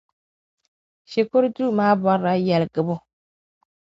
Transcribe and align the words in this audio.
Shikuru 1.09 1.47
duu 1.55 1.71
maa 1.77 1.93
bɔrila 2.01 2.33
yaliɣibu. 2.47 2.95